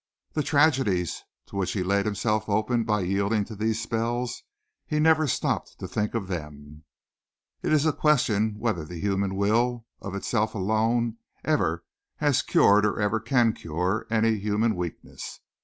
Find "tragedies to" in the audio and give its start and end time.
0.41-1.55